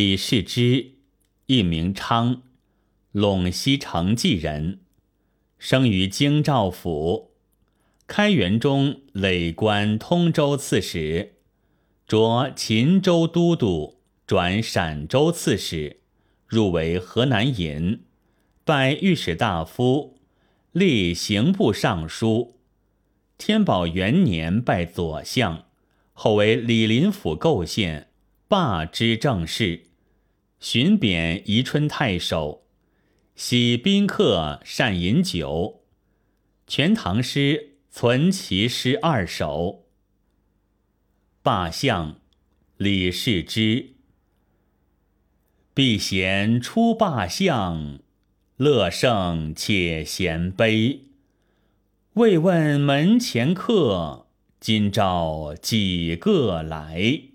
[0.00, 0.92] 李世之，
[1.44, 2.40] 一名昌，
[3.12, 4.80] 陇西成纪人，
[5.58, 7.32] 生于京兆府。
[8.06, 11.34] 开元中累官通州刺史，
[12.06, 16.00] 擢秦州都督，转陕州刺史，
[16.46, 18.00] 入为河南尹，
[18.64, 20.16] 拜御史大夫，
[20.72, 22.58] 历刑部尚书。
[23.36, 25.66] 天宝元年拜左相，
[26.14, 28.08] 后为李林甫构陷，
[28.48, 29.88] 罢知政事，
[30.60, 32.66] 寻贬宜春太守，
[33.34, 35.80] 喜宾客，善饮酒，
[36.70, 39.86] 《全唐诗》存其诗二首。
[41.42, 42.20] 罢相，
[42.76, 43.94] 李世之。
[45.72, 48.00] 避嫌出罢相，
[48.58, 51.06] 乐圣且贤悲。
[52.12, 54.26] 未问门前客，
[54.60, 57.29] 今朝几个来？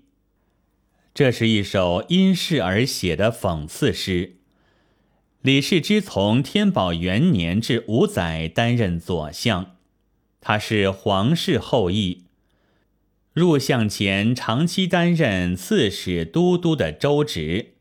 [1.16, 4.36] 这是一首因事而写的讽刺诗。
[5.40, 9.76] 李世之从天宝元年至五载担任左相，
[10.42, 12.24] 他是皇室后裔。
[13.32, 17.76] 入相前长期担任刺史、都督的州职，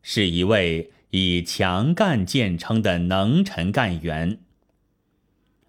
[0.00, 4.38] 是一位以强干见称的能臣干员。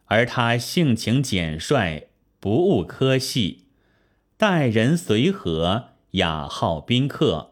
[0.05, 2.07] 而他性情简率，
[2.39, 3.65] 不务科系，
[4.37, 7.51] 待人随和，雅好宾客，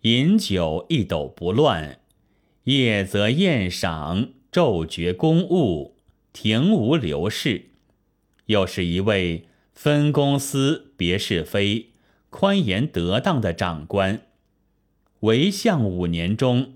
[0.00, 2.00] 饮酒一斗不乱，
[2.64, 5.96] 夜则宴赏，昼决公务，
[6.32, 7.66] 停无流事。
[8.46, 11.90] 又是一位分公司、别是非、
[12.30, 14.22] 宽严得当的长官。
[15.20, 16.72] 为相五年中，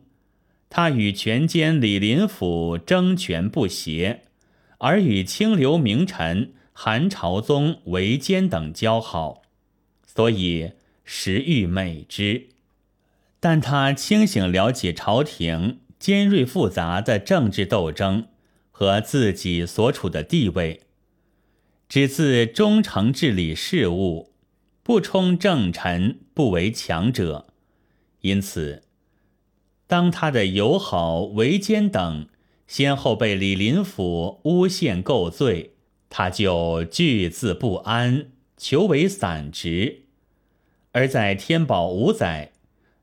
[0.69, 4.25] 他与权奸李林甫争权不协。
[4.77, 9.43] 而与清流名臣韩朝宗韦坚等交好，
[10.05, 10.73] 所以
[11.05, 12.48] 时欲美之。
[13.41, 18.28] 但他清醒了解朝廷尖锐复杂的政治斗争
[18.70, 20.83] 和自己所处的地位，
[21.89, 24.33] 只自忠诚治理事务，
[24.83, 27.46] 不充正臣，不为强者。
[28.20, 28.83] 因此，
[29.86, 32.29] 当他的友好韦坚等。
[32.69, 35.74] 先后被李林甫诬陷构罪，
[36.08, 40.05] 他就惧自不安，求为散职。
[40.92, 42.53] 而在天宝五载，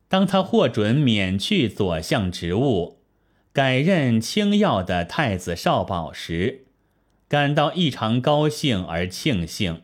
[0.08, 3.00] 当他获准免去左相职务，
[3.52, 6.66] 改任清要的太子少保时，
[7.28, 9.82] 感到异常高兴而庆幸，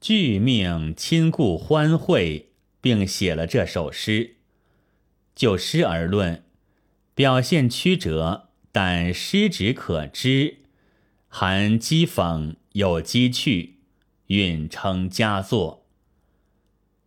[0.00, 2.50] 俱命亲故欢会，
[2.80, 4.36] 并写了这首诗。
[5.34, 6.44] 就诗而论，
[7.14, 8.44] 表现曲折。
[8.70, 10.58] 但诗旨可知，
[11.26, 13.78] 含讥讽有讥趣，
[14.26, 15.87] 韵称佳作。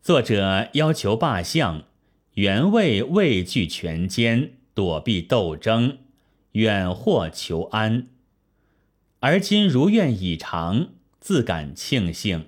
[0.02, 1.84] 作者要求罢相，
[2.34, 6.00] 原为畏惧权奸，躲避斗争，
[6.54, 8.08] 远祸求安。
[9.20, 10.90] 而今如愿以偿，
[11.20, 12.48] 自感庆幸。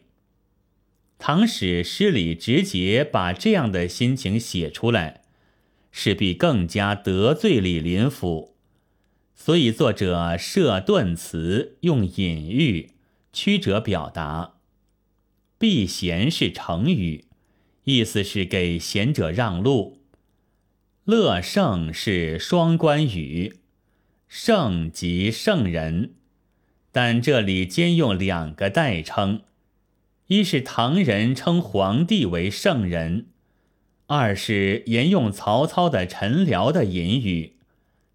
[1.20, 5.22] 唐史诗里直接把这样的心情写出来，
[5.92, 8.56] 势必更加得罪李林甫。
[9.36, 12.94] 所以，作者设顿词，用隐喻、
[13.32, 14.56] 曲折表达。
[15.60, 17.26] 避嫌是成语，
[17.84, 20.00] 意思是给贤者让路。
[21.06, 23.58] 乐圣是双关语，
[24.28, 26.12] 圣即圣人，
[26.92, 29.42] 但这里兼用两个代称：
[30.28, 33.28] 一是唐人称皇帝为圣人，
[34.08, 37.54] 二是沿用曹操的陈辽的隐语。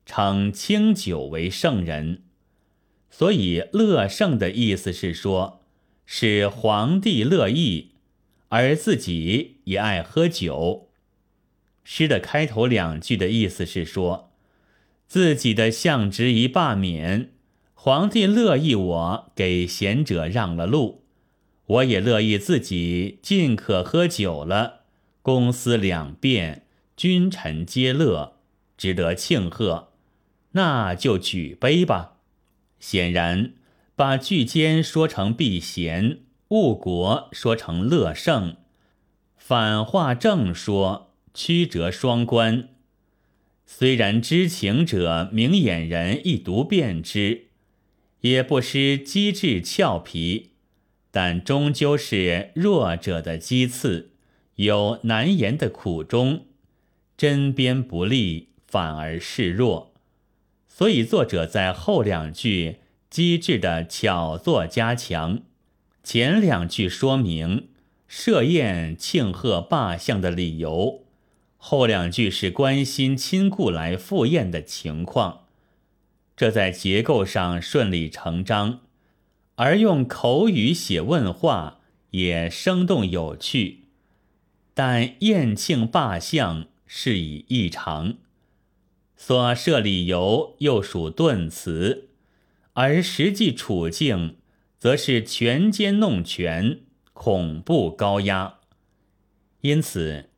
[0.07, 2.23] 称清酒为圣人，
[3.11, 5.61] 所以乐圣的意思是说，
[6.07, 7.91] 使皇帝乐意，
[8.49, 10.89] 而自己也爱喝酒。
[11.85, 14.31] 诗的开头两句的意思是说，
[15.07, 17.31] 自己的相职一罢免，
[17.73, 21.05] 皇帝乐意我给贤者让了路，
[21.67, 24.81] 我也乐意自己尽可喝酒了，
[25.23, 26.67] 公私两便，
[26.97, 28.35] 君臣皆乐，
[28.77, 29.93] 值得庆贺。
[30.53, 32.17] 那就举杯吧。
[32.81, 33.53] 显然，
[33.97, 36.19] 把巨奸说成避嫌，
[36.49, 38.57] 误国说成乐胜，
[39.37, 42.71] 反话正说，曲折双关。
[43.67, 47.49] 虽然知情者、明眼人一读便知，
[48.23, 50.53] 也不失机智俏皮，
[51.11, 54.13] 但终究是弱者的讥刺，
[54.55, 56.47] 有难言的苦衷，
[57.19, 59.93] 针砭不利，反而示弱。
[60.67, 62.77] 所以，作者在后两句
[63.11, 65.41] 机智的巧作加强，
[66.11, 67.69] 前两句说明
[68.07, 71.03] 设宴庆贺罢相的理由，
[71.59, 75.45] 后两句是关心亲故来赴宴的情况，
[76.35, 78.81] 这在结构上顺理成章，
[79.57, 81.81] 而用口语写问话
[82.13, 83.81] 也生动有趣。
[84.73, 88.15] 但宴庆罢相是以异常，
[89.15, 92.09] 所设理由又属顿词，
[92.73, 94.38] 而实际处境
[94.79, 96.81] 则是权奸弄权，
[97.13, 98.59] 恐怖高压。
[99.63, 100.31] 因此，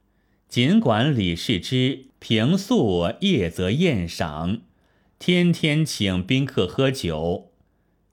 [0.49, 4.63] 尽管李世之平素夜则宴赏，
[5.19, 7.53] 天天请宾客喝酒，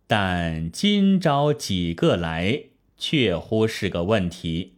[0.06, 2.64] 但今朝几个来，
[2.98, 4.74] 确乎是个问题。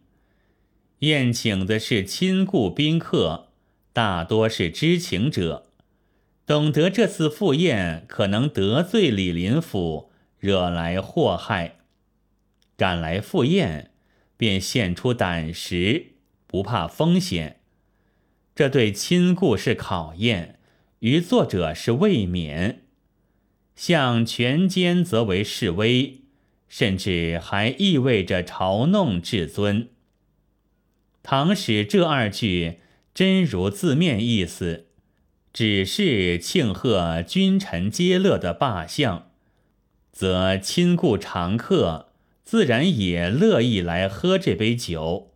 [1.00, 3.48] 宴请的是亲故宾客，
[3.92, 5.66] 大多是知情者，
[6.46, 10.09] 懂得这次赴宴可能得罪李林甫，
[10.40, 11.76] 惹来祸害，
[12.76, 13.92] 赶来赴宴，
[14.36, 16.14] 便现出胆识，
[16.46, 17.60] 不怕风险。
[18.54, 20.58] 这对亲故是考验，
[21.00, 22.82] 于作者是未免。
[23.76, 26.22] 向权奸则为示威，
[26.68, 29.88] 甚至还意味着嘲弄至尊。
[31.22, 32.80] 倘使这二句
[33.14, 34.88] 真如字面意思，
[35.52, 39.29] 只是庆贺君臣皆乐的罢相，
[40.20, 42.10] 则亲故常客
[42.44, 45.30] 自然也乐意来喝这杯酒，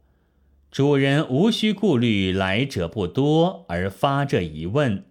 [0.70, 5.06] 主人无需顾虑来者不多而发这疑问，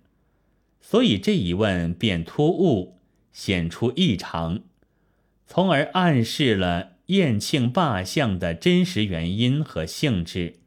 [0.80, 3.00] 所以这一问便突兀，
[3.32, 4.60] 显出异常，
[5.48, 10.58] 从而暗示了宴庆罢相的真实原因和性质。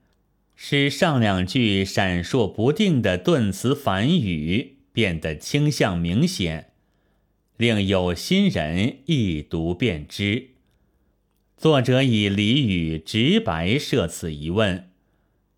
[0.56, 6.72] 使上两句闪烁不定的顿词反语变得倾向明显，
[7.56, 10.50] 令有心人一读便知。
[11.56, 14.90] 作者以俚语直白设此疑问，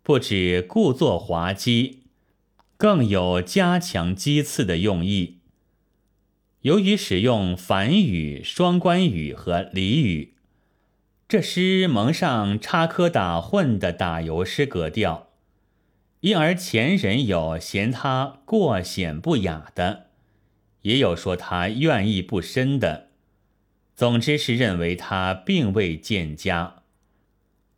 [0.01, 2.03] 不止故作滑稽，
[2.77, 5.39] 更有加强讥刺的用意。
[6.61, 10.35] 由于使用反语、双关语和俚语。
[11.27, 15.29] 这诗蒙上插科打诨的打油诗格调，
[16.21, 20.08] 因而前人有嫌他过显不雅的，
[20.81, 23.09] 也有说他怨意不深的，
[23.95, 26.83] 总之是认为他并未见家。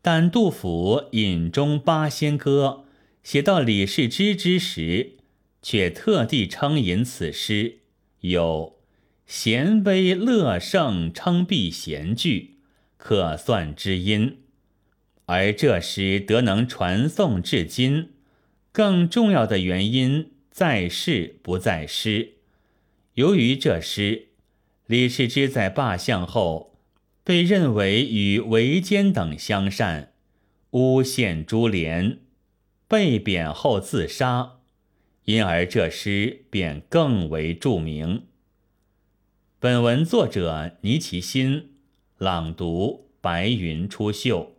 [0.01, 2.85] 但杜甫《饮中八仙歌》
[3.23, 5.17] 写到李氏之之时，
[5.61, 7.79] 却特地称引此诗
[8.21, 8.79] 有
[9.27, 12.57] “贤威乐圣称避贤句”。
[12.97, 14.37] 可算知音，
[15.25, 18.09] 而这诗得能传颂至今，
[18.71, 22.33] 更重要的原因在事不在诗。
[23.15, 24.29] 由于这诗，
[24.85, 26.79] 李世之在罢相后
[27.23, 30.13] 被认为与韦坚等相善，
[30.71, 32.19] 诬陷株连，
[32.87, 34.59] 被贬后自杀，
[35.25, 38.23] 因而这诗便更为著名。
[39.59, 41.71] 本文作者倪其新。
[42.17, 44.51] 朗读：白云出岫。